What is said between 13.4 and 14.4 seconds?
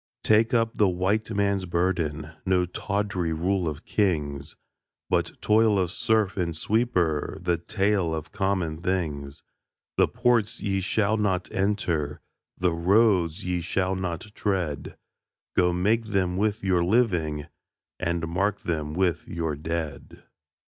ye shall not